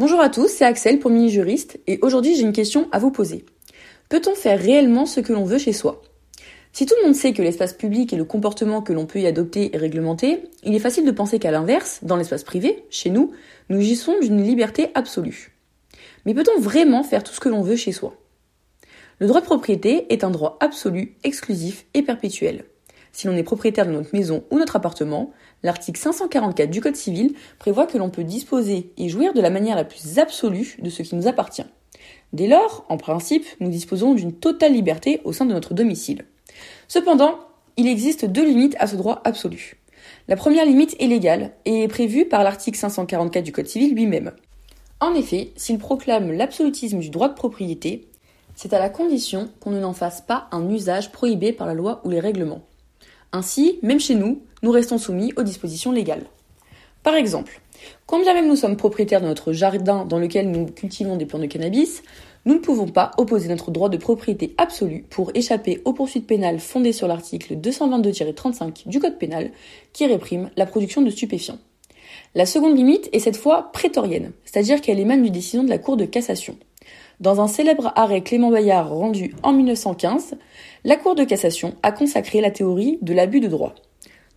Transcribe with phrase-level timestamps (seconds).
[0.00, 3.10] Bonjour à tous, c'est Axel pour Mini Juriste et aujourd'hui j'ai une question à vous
[3.10, 3.44] poser.
[4.08, 6.00] Peut-on faire réellement ce que l'on veut chez soi?
[6.72, 9.26] Si tout le monde sait que l'espace public et le comportement que l'on peut y
[9.26, 13.32] adopter est réglementé, il est facile de penser qu'à l'inverse, dans l'espace privé, chez nous,
[13.68, 15.52] nous gissons d'une liberté absolue.
[16.24, 18.16] Mais peut-on vraiment faire tout ce que l'on veut chez soi?
[19.18, 22.64] Le droit de propriété est un droit absolu, exclusif et perpétuel.
[23.12, 25.32] Si l'on est propriétaire de notre maison ou notre appartement,
[25.62, 29.76] l'article 544 du Code civil prévoit que l'on peut disposer et jouir de la manière
[29.76, 31.64] la plus absolue de ce qui nous appartient.
[32.32, 36.24] Dès lors, en principe, nous disposons d'une totale liberté au sein de notre domicile.
[36.86, 37.40] Cependant,
[37.76, 39.76] il existe deux limites à ce droit absolu.
[40.28, 44.32] La première limite est légale et est prévue par l'article 544 du Code civil lui-même.
[45.00, 48.08] En effet, s'il proclame l'absolutisme du droit de propriété,
[48.54, 52.02] c'est à la condition qu'on ne n'en fasse pas un usage prohibé par la loi
[52.04, 52.62] ou les règlements.
[53.32, 56.26] Ainsi, même chez nous, nous restons soumis aux dispositions légales.
[57.02, 57.60] Par exemple,
[58.06, 61.42] quand bien même nous sommes propriétaires de notre jardin dans lequel nous cultivons des plantes
[61.42, 62.02] de cannabis,
[62.44, 66.58] nous ne pouvons pas opposer notre droit de propriété absolu pour échapper aux poursuites pénales
[66.58, 69.50] fondées sur l'article 222-35 du Code pénal
[69.92, 71.58] qui réprime la production de stupéfiants.
[72.34, 75.96] La seconde limite est cette fois prétorienne, c'est-à-dire qu'elle émane d'une décision de la Cour
[75.96, 76.56] de cassation.
[77.20, 80.38] Dans un célèbre arrêt Clément Bayard rendu en 1915,
[80.84, 83.74] la Cour de cassation a consacré la théorie de l'abus de droit.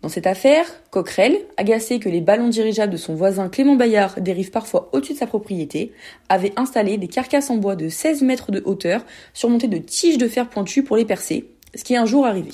[0.00, 4.50] Dans cette affaire, Coquerel, agacé que les ballons dirigeables de son voisin Clément Bayard dérivent
[4.50, 5.92] parfois au-dessus de sa propriété,
[6.28, 10.26] avait installé des carcasses en bois de 16 mètres de hauteur surmontées de tiges de
[10.26, 12.50] fer pointues pour les percer, ce qui est un jour arrivé.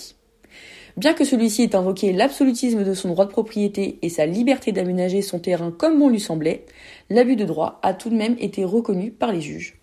[0.99, 5.23] Bien que celui-ci ait invoqué l'absolutisme de son droit de propriété et sa liberté d'aménager
[5.23, 6.67] son terrain comme bon lui semblait,
[7.09, 9.78] l'abus de droit a tout de même été reconnu par les juges.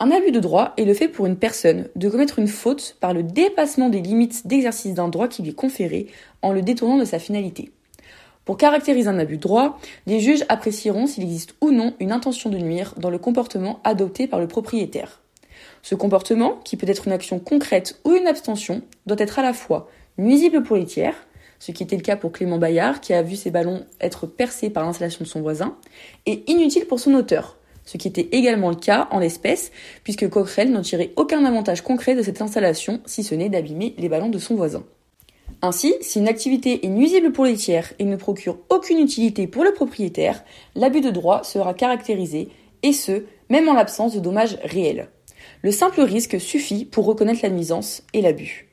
[0.00, 3.12] Un abus de droit est le fait pour une personne de commettre une faute par
[3.12, 6.06] le dépassement des limites d'exercice d'un droit qui lui est conféré
[6.40, 7.72] en le détournant de sa finalité.
[8.44, 12.48] Pour caractériser un abus de droit, les juges apprécieront s'il existe ou non une intention
[12.48, 15.20] de nuire dans le comportement adopté par le propriétaire.
[15.82, 19.52] Ce comportement, qui peut être une action concrète ou une abstention, doit être à la
[19.52, 21.26] fois nuisible pour les tiers,
[21.58, 24.70] ce qui était le cas pour Clément Bayard, qui a vu ses ballons être percés
[24.70, 25.76] par l'installation de son voisin,
[26.24, 27.57] et inutile pour son auteur,
[27.88, 29.72] ce qui était également le cas en l'espèce,
[30.04, 34.10] puisque Coquerel n'en tirait aucun avantage concret de cette installation, si ce n'est d'abîmer les
[34.10, 34.84] ballons de son voisin.
[35.62, 39.64] Ainsi, si une activité est nuisible pour les tiers et ne procure aucune utilité pour
[39.64, 40.44] le propriétaire,
[40.74, 42.50] l'abus de droit sera caractérisé,
[42.82, 45.08] et ce, même en l'absence de dommages réels.
[45.62, 48.68] Le simple risque suffit pour reconnaître la nuisance et l'abus.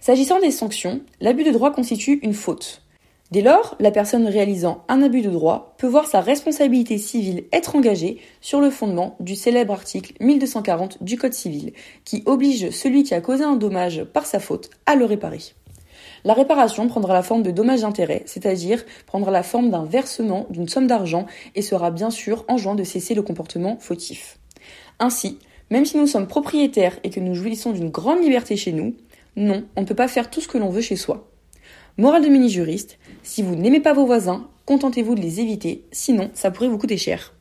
[0.00, 2.85] S'agissant des sanctions, l'abus de droit constitue une faute.
[3.32, 7.74] Dès lors, la personne réalisant un abus de droit peut voir sa responsabilité civile être
[7.74, 11.72] engagée sur le fondement du célèbre article 1240 du Code civil,
[12.04, 15.40] qui oblige celui qui a causé un dommage par sa faute à le réparer.
[16.22, 20.68] La réparation prendra la forme de dommages d'intérêt, c'est-à-dire prendra la forme d'un versement d'une
[20.68, 21.26] somme d'argent
[21.56, 24.38] et sera bien sûr enjoint de cesser le comportement fautif.
[25.00, 28.94] Ainsi, même si nous sommes propriétaires et que nous jouissons d'une grande liberté chez nous,
[29.34, 31.28] non, on ne peut pas faire tout ce que l'on veut chez soi.
[31.98, 36.50] Morale de mini-juriste, si vous n'aimez pas vos voisins, contentez-vous de les éviter, sinon ça
[36.50, 37.32] pourrait vous coûter cher.